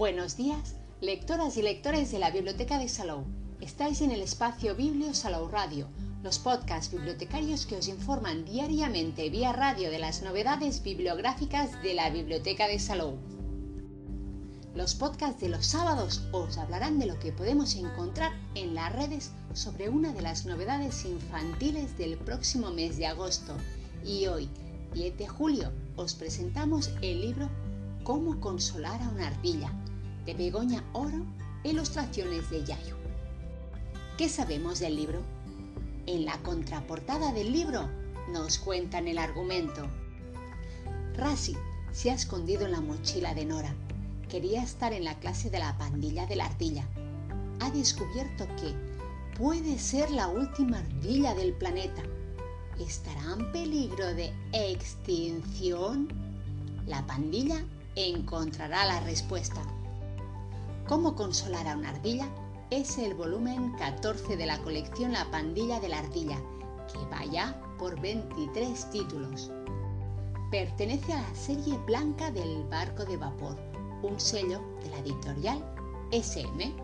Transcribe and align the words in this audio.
Buenos 0.00 0.38
días, 0.38 0.76
lectoras 1.02 1.58
y 1.58 1.62
lectores 1.62 2.10
de 2.10 2.18
la 2.18 2.30
Biblioteca 2.30 2.78
de 2.78 2.88
Salou. 2.88 3.26
Estáis 3.60 4.00
en 4.00 4.10
el 4.10 4.22
espacio 4.22 4.74
Biblio 4.74 5.12
Salou 5.12 5.46
Radio, 5.46 5.88
los 6.22 6.38
podcasts 6.38 6.90
bibliotecarios 6.90 7.66
que 7.66 7.76
os 7.76 7.86
informan 7.86 8.46
diariamente 8.46 9.28
vía 9.28 9.52
radio 9.52 9.90
de 9.90 9.98
las 9.98 10.22
novedades 10.22 10.82
bibliográficas 10.82 11.82
de 11.82 11.92
la 11.92 12.08
Biblioteca 12.08 12.66
de 12.66 12.78
Salou. 12.78 13.18
Los 14.74 14.94
podcasts 14.94 15.42
de 15.42 15.50
los 15.50 15.66
sábados 15.66 16.22
os 16.32 16.56
hablarán 16.56 16.98
de 16.98 17.04
lo 17.04 17.18
que 17.18 17.32
podemos 17.32 17.74
encontrar 17.74 18.32
en 18.54 18.74
las 18.74 18.94
redes 18.94 19.32
sobre 19.52 19.90
una 19.90 20.14
de 20.14 20.22
las 20.22 20.46
novedades 20.46 21.04
infantiles 21.04 21.98
del 21.98 22.16
próximo 22.16 22.70
mes 22.70 22.96
de 22.96 23.06
agosto. 23.06 23.54
Y 24.02 24.28
hoy, 24.28 24.48
10 24.94 25.18
de 25.18 25.28
julio, 25.28 25.70
os 25.96 26.14
presentamos 26.14 26.90
el 27.02 27.20
libro 27.20 27.50
Cómo 28.02 28.40
consolar 28.40 29.02
a 29.02 29.10
una 29.10 29.26
ardilla, 29.28 29.70
de 30.24 30.34
Begoña 30.34 30.84
Oro, 30.92 31.24
ilustraciones 31.64 32.50
de 32.50 32.64
Yayo. 32.64 32.96
¿Qué 34.16 34.28
sabemos 34.28 34.80
del 34.80 34.96
libro? 34.96 35.20
En 36.06 36.24
la 36.24 36.36
contraportada 36.42 37.32
del 37.32 37.52
libro 37.52 37.88
nos 38.32 38.58
cuentan 38.58 39.08
el 39.08 39.18
argumento. 39.18 39.86
Rasi 41.14 41.56
se 41.92 42.10
ha 42.10 42.14
escondido 42.14 42.66
en 42.66 42.72
la 42.72 42.80
mochila 42.80 43.34
de 43.34 43.44
Nora. 43.44 43.74
Quería 44.28 44.62
estar 44.62 44.92
en 44.92 45.04
la 45.04 45.18
clase 45.18 45.50
de 45.50 45.58
la 45.58 45.76
pandilla 45.78 46.26
de 46.26 46.36
la 46.36 46.46
ardilla. 46.46 46.86
Ha 47.60 47.70
descubierto 47.70 48.46
que 48.56 48.74
puede 49.36 49.78
ser 49.78 50.10
la 50.10 50.28
última 50.28 50.78
ardilla 50.78 51.34
del 51.34 51.52
planeta. 51.54 52.02
¿Estará 52.78 53.34
en 53.38 53.52
peligro 53.52 54.06
de 54.14 54.32
extinción? 54.52 56.08
La 56.86 57.06
pandilla 57.06 57.64
encontrará 57.96 58.84
la 58.84 59.00
respuesta. 59.00 59.62
¿Cómo 60.90 61.14
consolar 61.14 61.68
a 61.68 61.76
una 61.76 61.90
ardilla? 61.90 62.26
Es 62.70 62.98
el 62.98 63.14
volumen 63.14 63.70
14 63.78 64.36
de 64.36 64.44
la 64.44 64.58
colección 64.58 65.12
La 65.12 65.30
Pandilla 65.30 65.78
de 65.78 65.88
la 65.88 66.00
Ardilla, 66.00 66.42
que 66.92 66.98
vaya 67.08 67.62
por 67.78 68.00
23 68.00 68.90
títulos. 68.90 69.52
Pertenece 70.50 71.12
a 71.12 71.22
la 71.22 71.34
serie 71.36 71.78
blanca 71.86 72.32
del 72.32 72.64
barco 72.64 73.04
de 73.04 73.16
vapor, 73.16 73.56
un 74.02 74.18
sello 74.18 74.60
de 74.82 74.90
la 74.90 74.98
editorial 74.98 75.64
SM. 76.10 76.74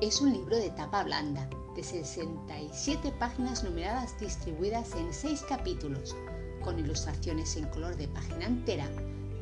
Es 0.00 0.20
un 0.20 0.32
libro 0.32 0.56
de 0.56 0.70
tapa 0.70 1.02
blanda, 1.02 1.50
de 1.74 1.82
67 1.82 3.10
páginas 3.18 3.64
numeradas 3.64 4.16
distribuidas 4.20 4.94
en 4.94 5.12
6 5.12 5.42
capítulos, 5.48 6.14
con 6.62 6.78
ilustraciones 6.78 7.56
en 7.56 7.66
color 7.70 7.96
de 7.96 8.06
página 8.06 8.44
entera. 8.44 8.88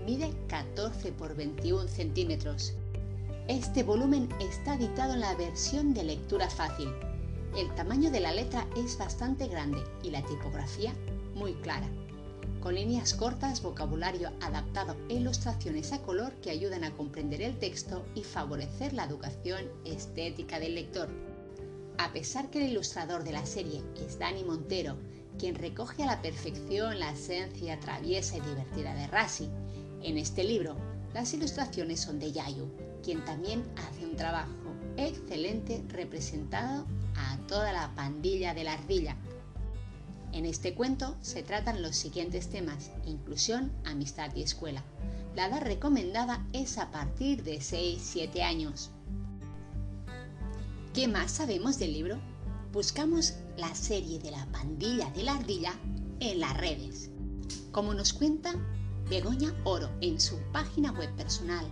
Mide 0.07 0.35
14 0.48 1.13
por 1.13 1.37
21 1.37 1.87
centímetros 1.87 2.73
este 3.48 3.83
volumen 3.83 4.31
está 4.41 4.75
editado 4.75 5.12
en 5.12 5.20
la 5.20 5.34
versión 5.34 5.92
de 5.92 6.03
lectura 6.03 6.48
fácil. 6.48 6.89
El 7.55 7.75
tamaño 7.75 8.11
de 8.11 8.20
la 8.20 8.33
letra 8.33 8.67
es 8.75 8.97
bastante 8.97 9.48
grande 9.48 9.84
y 10.03 10.11
la 10.11 10.23
tipografía 10.23 10.95
muy 11.34 11.53
clara, 11.56 11.86
con 12.62 12.75
líneas 12.75 13.12
cortas, 13.12 13.61
vocabulario 13.61 14.33
adaptado 14.41 14.97
e 15.11 15.17
ilustraciones 15.17 15.92
a 15.92 16.01
color 16.01 16.33
que 16.36 16.48
ayudan 16.48 16.84
a 16.84 16.92
comprender 16.92 17.42
el 17.42 17.59
texto 17.59 18.06
y 18.14 18.23
favorecer 18.23 18.95
la 18.95 19.05
educación 19.05 19.69
estética 19.84 20.58
del 20.58 20.77
lector. 20.77 21.11
A 21.98 22.14
pesar 22.14 22.48
que 22.48 22.64
el 22.64 22.70
ilustrador 22.70 23.25
de 23.25 23.33
la 23.33 23.45
serie 23.45 23.83
es 23.95 24.19
Dani 24.19 24.42
Montero, 24.42 24.97
quien 25.39 25.55
recoge 25.55 26.03
a 26.03 26.06
la 26.06 26.23
perfección 26.23 26.98
la 26.98 27.12
esencia 27.12 27.79
traviesa 27.79 28.39
y 28.39 28.41
divertida 28.41 28.95
de 28.95 29.06
Rasi, 29.06 29.51
en 30.03 30.17
este 30.17 30.45
libro 30.45 30.77
las 31.12 31.34
ilustraciones 31.34 32.01
son 32.01 32.19
de 32.19 32.33
Yayu, 32.33 32.69
quien 33.05 33.25
también 33.25 33.63
hace 33.77 34.07
un 34.07 34.17
trabajo 34.17 34.49
excelente 34.97 35.85
representado 35.89 36.87
a 37.17 37.37
toda 37.47 37.73
la 37.73 37.95
pandilla 37.95 38.55
de 38.55 38.65
la 38.65 38.73
ardilla. 38.73 39.17
En 40.33 40.47
este 40.47 40.75
cuento 40.75 41.14
se 41.20 41.43
tratan 41.43 41.83
los 41.83 41.95
siguientes 41.95 42.48
temas, 42.48 42.91
inclusión, 43.05 43.73
amistad 43.85 44.35
y 44.35 44.43
escuela. 44.43 44.83
La 45.37 45.47
edad 45.47 45.61
recomendada 45.63 46.45
es 46.53 46.79
a 46.79 46.91
partir 46.91 47.45
de 47.45 47.59
6-7 47.59 48.43
años. 48.43 48.91
¿Qué 50.95 51.07
más 51.07 51.31
sabemos 51.31 51.79
del 51.79 51.93
libro? 51.93 52.19
Buscamos 52.73 53.35
la 53.57 53.75
serie 53.75 54.19
de 54.19 54.31
la 54.31 54.47
pandilla 54.47 55.11
de 55.11 55.25
la 55.25 55.35
ardilla 55.35 55.73
en 56.20 56.41
las 56.41 56.57
redes. 56.57 57.11
Como 57.70 57.95
nos 57.95 58.13
cuenta 58.13 58.55
Begoña 59.11 59.55
Oro 59.64 59.91
en 60.01 60.20
su 60.20 60.39
página 60.53 60.91
web 60.93 61.14
personal 61.17 61.67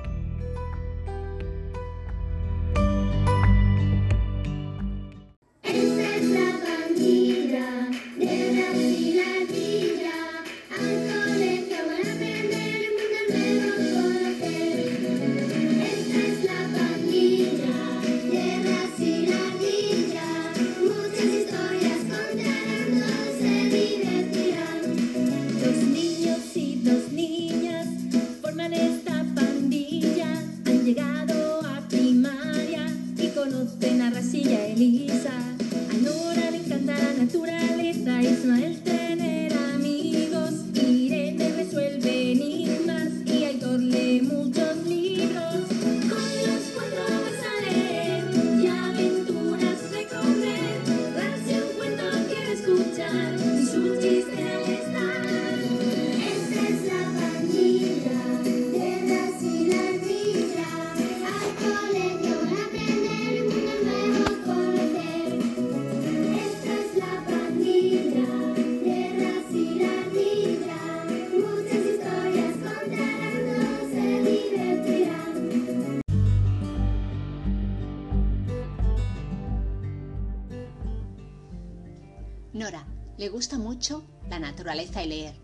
le 83.19 83.27
gusta 83.27 83.57
mucho 83.57 84.05
la 84.29 84.39
naturaleza 84.39 85.03
y 85.03 85.09
leer. 85.09 85.35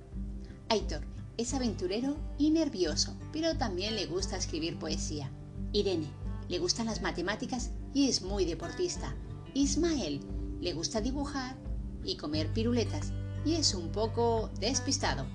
Aitor 0.69 1.01
es 1.35 1.53
aventurero 1.53 2.15
y 2.37 2.49
nervioso, 2.49 3.13
pero 3.33 3.57
también 3.57 3.97
le 3.97 4.05
gusta 4.05 4.37
escribir 4.37 4.79
poesía. 4.79 5.29
Irene 5.73 6.07
le 6.47 6.59
gustan 6.59 6.85
las 6.85 7.01
matemáticas 7.01 7.71
y 7.93 8.07
es 8.07 8.21
muy 8.21 8.45
deportista. 8.45 9.13
Ismael 9.53 10.21
le 10.61 10.71
gusta 10.71 11.01
dibujar 11.01 11.57
y 12.05 12.15
comer 12.15 12.53
piruletas 12.53 13.11
y 13.43 13.55
es 13.55 13.73
un 13.73 13.91
poco 13.91 14.49
despistado. 14.61 15.25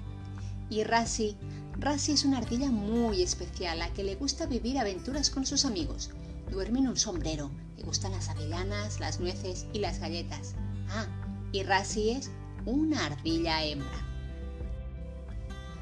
Y 0.71 0.83
Rasi, 0.85 1.37
Rasi 1.79 2.13
es 2.13 2.25
una 2.25 2.39
ardilla 2.39 2.71
muy 2.71 3.23
especial 3.23 3.83
a 3.83 3.93
que 3.93 4.03
le 4.03 4.15
gusta 4.15 4.47
vivir 4.47 4.79
aventuras 4.79 5.29
con 5.29 5.45
sus 5.45 5.67
amigos. 5.67 6.09
Duerme 6.51 6.79
en 6.79 6.89
un 6.89 6.97
sombrero, 6.97 7.51
le 7.77 7.83
gustan 7.83 8.13
las 8.13 8.31
avellanas, 8.31 8.99
las 8.99 9.21
nueces 9.21 9.67
y 9.75 9.81
las 9.81 9.99
galletas. 10.01 10.55
Ah, 10.89 11.07
y 11.52 11.62
Rasi 11.62 12.11
es 12.11 12.31
una 12.64 13.06
ardilla 13.06 13.64
hembra. 13.64 14.06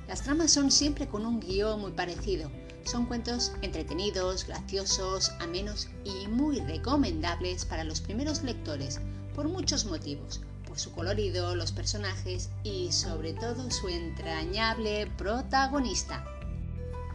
Las 0.06 0.22
tramas 0.22 0.50
son 0.50 0.70
siempre 0.70 1.06
con 1.06 1.26
un 1.26 1.38
guion 1.40 1.80
muy 1.80 1.92
parecido. 1.92 2.50
Son 2.84 3.04
cuentos 3.04 3.52
entretenidos, 3.60 4.46
graciosos, 4.46 5.32
amenos 5.40 5.88
y 6.04 6.26
muy 6.28 6.60
recomendables 6.60 7.66
para 7.66 7.84
los 7.84 8.00
primeros 8.00 8.42
lectores 8.42 9.00
por 9.34 9.46
muchos 9.48 9.84
motivos, 9.84 10.40
por 10.66 10.78
su 10.78 10.92
colorido, 10.92 11.54
los 11.54 11.72
personajes 11.72 12.48
y 12.64 12.90
sobre 12.92 13.34
todo 13.34 13.70
su 13.70 13.88
entrañable 13.88 15.06
protagonista. 15.18 16.24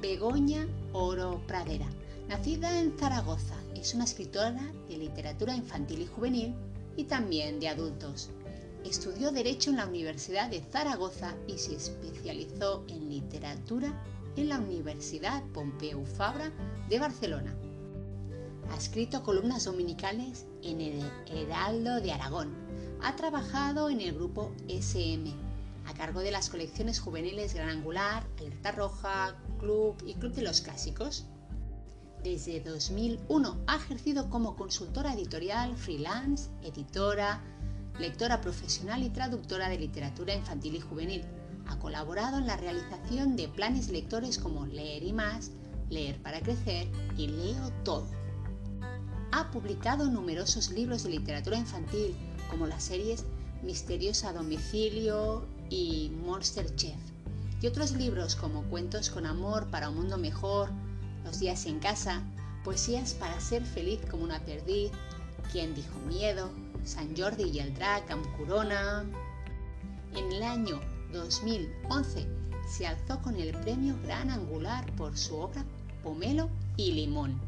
Begoña 0.00 0.66
Oro 0.92 1.40
Pradera. 1.46 1.88
Nacida 2.28 2.80
en 2.80 2.98
Zaragoza, 2.98 3.54
es 3.74 3.94
una 3.94 4.04
escritora 4.04 4.72
de 4.88 4.98
literatura 4.98 5.54
infantil 5.54 6.02
y 6.02 6.06
juvenil 6.06 6.54
y 6.96 7.04
también 7.04 7.60
de 7.60 7.68
adultos. 7.68 8.30
Estudió 8.84 9.30
Derecho 9.32 9.70
en 9.70 9.76
la 9.76 9.86
Universidad 9.86 10.50
de 10.50 10.60
Zaragoza 10.60 11.34
y 11.46 11.58
se 11.58 11.76
especializó 11.76 12.84
en 12.88 13.08
literatura 13.08 14.02
en 14.36 14.48
la 14.48 14.58
Universidad 14.58 15.42
Pompeu 15.52 16.04
Fabra 16.04 16.52
de 16.88 16.98
Barcelona. 16.98 17.54
Ha 18.70 18.76
escrito 18.76 19.22
columnas 19.22 19.64
dominicales 19.64 20.46
en 20.62 20.80
el 20.80 21.02
Heraldo 21.26 22.00
de 22.00 22.12
Aragón. 22.12 22.54
Ha 23.02 23.16
trabajado 23.16 23.90
en 23.90 24.00
el 24.00 24.14
grupo 24.14 24.52
SM, 24.68 25.32
a 25.86 25.94
cargo 25.94 26.20
de 26.20 26.30
las 26.30 26.50
colecciones 26.50 27.00
juveniles 27.00 27.54
Gran 27.54 27.68
Angular, 27.68 28.26
Alerta 28.38 28.72
Roja, 28.72 29.36
Club 29.58 29.96
y 30.06 30.14
Club 30.14 30.32
de 30.34 30.42
los 30.42 30.60
Clásicos. 30.60 31.26
Desde 32.22 32.60
2001 32.60 33.60
ha 33.66 33.76
ejercido 33.76 34.28
como 34.28 34.56
consultora 34.56 35.14
editorial, 35.14 35.76
freelance, 35.76 36.50
editora, 36.62 37.40
lectora 37.98 38.40
profesional 38.40 39.02
y 39.04 39.10
traductora 39.10 39.68
de 39.68 39.78
literatura 39.78 40.34
infantil 40.34 40.76
y 40.76 40.80
juvenil. 40.80 41.24
Ha 41.68 41.78
colaborado 41.78 42.38
en 42.38 42.46
la 42.46 42.56
realización 42.56 43.36
de 43.36 43.48
planes 43.48 43.90
lectores 43.90 44.38
como 44.38 44.66
Leer 44.66 45.02
y 45.02 45.12
más, 45.12 45.52
Leer 45.88 46.20
para 46.20 46.40
crecer 46.40 46.88
y 47.16 47.28
Leo 47.28 47.70
todo. 47.84 48.08
Ha 49.36 49.50
publicado 49.50 50.06
numerosos 50.06 50.70
libros 50.70 51.02
de 51.02 51.10
literatura 51.10 51.58
infantil 51.58 52.16
como 52.48 52.66
las 52.66 52.84
series 52.84 53.26
Misteriosa 53.62 54.32
Domicilio 54.32 55.44
y 55.68 56.10
Monster 56.24 56.74
Chef 56.74 56.96
y 57.60 57.66
otros 57.66 57.92
libros 57.92 58.34
como 58.34 58.62
Cuentos 58.70 59.10
con 59.10 59.26
amor 59.26 59.66
para 59.66 59.90
un 59.90 59.96
mundo 59.96 60.16
mejor, 60.16 60.70
Los 61.22 61.38
días 61.38 61.66
en 61.66 61.80
casa, 61.80 62.22
Poesías 62.64 63.12
para 63.12 63.38
ser 63.38 63.62
feliz 63.62 64.00
como 64.10 64.24
una 64.24 64.42
perdiz, 64.42 64.90
Quien 65.52 65.74
dijo 65.74 65.98
miedo, 66.08 66.50
San 66.84 67.14
Jordi 67.14 67.50
y 67.50 67.58
el 67.58 67.74
Drac, 67.74 68.08
Corona. 68.38 69.04
En 70.14 70.32
el 70.32 70.42
año 70.44 70.80
2011 71.12 72.26
se 72.66 72.86
alzó 72.86 73.20
con 73.20 73.36
el 73.36 73.50
premio 73.60 73.98
Gran 74.02 74.30
Angular 74.30 74.90
por 74.96 75.14
su 75.14 75.36
obra 75.36 75.62
Pomelo 76.02 76.48
y 76.78 76.92
Limón. 76.92 77.45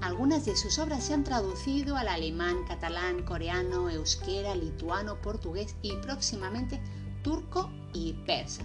Algunas 0.00 0.44
de 0.44 0.56
sus 0.56 0.78
obras 0.78 1.04
se 1.04 1.14
han 1.14 1.24
traducido 1.24 1.96
al 1.96 2.08
alemán, 2.08 2.64
catalán, 2.68 3.24
coreano, 3.24 3.90
euskera, 3.90 4.54
lituano, 4.54 5.20
portugués 5.20 5.74
y 5.82 5.96
próximamente 5.96 6.80
turco 7.22 7.68
y 7.92 8.12
persa. 8.24 8.62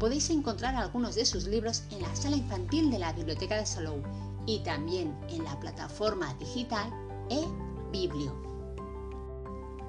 Podéis 0.00 0.28
encontrar 0.30 0.74
algunos 0.74 1.14
de 1.14 1.24
sus 1.24 1.46
libros 1.46 1.84
en 1.90 2.02
la 2.02 2.14
sala 2.16 2.36
infantil 2.36 2.90
de 2.90 2.98
la 2.98 3.12
Biblioteca 3.12 3.56
de 3.56 3.64
Salou 3.64 4.02
y 4.44 4.58
también 4.64 5.16
en 5.28 5.44
la 5.44 5.58
plataforma 5.60 6.34
digital 6.34 6.90
e-Biblio 7.30 8.34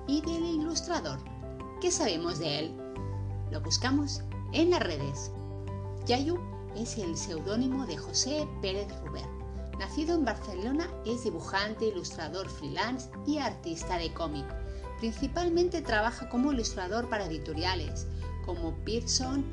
y 0.07 0.21
del 0.21 0.45
ilustrador. 0.45 1.19
¿Qué 1.81 1.91
sabemos 1.91 2.39
de 2.39 2.59
él? 2.59 2.77
Lo 3.51 3.61
buscamos 3.61 4.21
en 4.53 4.69
las 4.69 4.81
redes. 4.81 5.31
Yayu 6.05 6.39
es 6.75 6.97
el 6.97 7.17
seudónimo 7.17 7.85
de 7.85 7.97
José 7.97 8.47
Pérez 8.61 8.87
Ruber. 9.03 9.36
Nacido 9.79 10.15
en 10.15 10.25
Barcelona, 10.25 10.89
es 11.05 11.23
dibujante, 11.23 11.87
ilustrador 11.87 12.49
freelance 12.49 13.09
y 13.27 13.37
artista 13.37 13.97
de 13.97 14.11
cómic. 14.13 14.45
Principalmente 14.99 15.81
trabaja 15.81 16.27
como 16.29 16.51
ilustrador 16.51 17.07
para 17.09 17.25
editoriales 17.25 18.07
como 18.45 18.73
Pearson, 18.85 19.45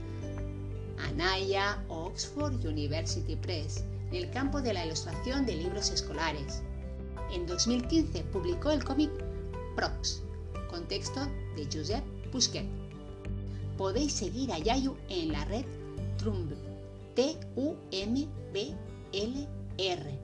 Anaya 0.99 1.85
o 1.89 2.05
Oxford 2.05 2.65
University 2.65 3.37
Press 3.37 3.85
en 4.11 4.15
el 4.15 4.31
campo 4.31 4.63
de 4.63 4.73
la 4.73 4.87
ilustración 4.87 5.45
de 5.45 5.57
libros 5.57 5.91
escolares. 5.91 6.63
En 7.33 7.47
2015 7.47 8.23
publicó 8.25 8.71
el 8.71 8.85
cómic 8.85 9.11
Prox, 9.75 10.23
contexto 10.71 11.27
de 11.57 11.69
Josep 11.71 12.05
Busquet. 12.33 12.67
Podéis 13.77 14.13
seguir 14.13 14.53
a 14.53 14.59
Yayu 14.59 14.97
en 15.09 15.33
la 15.33 15.45
red 15.47 15.65
T-U-M-B-L-R, 19.77 20.19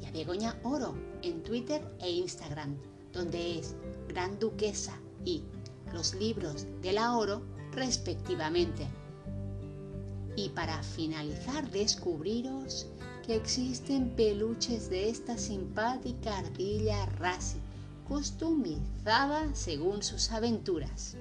y 0.00 0.06
a 0.06 0.10
Begoña 0.12 0.58
Oro 0.62 0.94
en 1.22 1.42
Twitter 1.42 1.82
e 2.00 2.10
Instagram, 2.10 2.76
donde 3.12 3.58
es 3.58 3.74
Gran 4.08 4.38
Duquesa 4.38 5.00
y 5.24 5.44
los 5.92 6.14
libros 6.14 6.66
de 6.82 6.92
la 6.92 7.16
Oro 7.16 7.42
respectivamente. 7.72 8.86
Y 10.36 10.50
para 10.50 10.82
finalizar, 10.82 11.70
descubriros 11.70 12.86
que 13.26 13.34
existen 13.34 14.10
peluches 14.10 14.88
de 14.88 15.10
esta 15.10 15.36
simpática 15.36 16.38
ardilla 16.38 17.06
Rasi 17.06 17.58
customizada 18.06 19.54
según 19.54 20.02
sus 20.02 20.30
aventuras. 20.30 21.16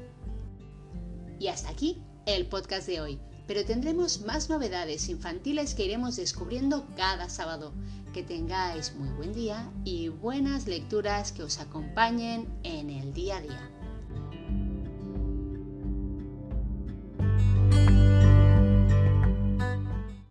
Y 1.40 1.48
hasta 1.48 1.70
aquí 1.70 2.02
el 2.26 2.48
podcast 2.48 2.88
de 2.88 3.02
hoy, 3.02 3.20
pero 3.48 3.66
tendremos 3.66 4.22
más 4.22 4.50
novedades 4.50 5.10
infantiles 5.10 5.74
que 5.74 5.86
iremos 5.86 6.18
descubriendo 6.18 6.86
cada 6.96 7.30
sábado. 7.30 7.74
Que 8.14 8.24
tengáis 8.24 8.94
muy 8.96 9.10
buen 9.10 9.34
día 9.34 9.72
y 9.86 10.10
buenas 10.10 10.68
lecturas 10.68 11.32
que 11.32 11.44
os 11.44 11.60
acompañen 11.60 12.48
en 12.64 12.90
el 12.90 13.14
día 13.14 13.38
a 13.38 13.42
día. 13.42 13.77